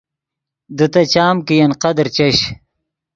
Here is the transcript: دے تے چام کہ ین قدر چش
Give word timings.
دے 0.77 0.85
تے 0.93 1.01
چام 1.13 1.35
کہ 1.45 1.53
ین 1.59 1.71
قدر 1.83 2.07
چش 2.15 2.37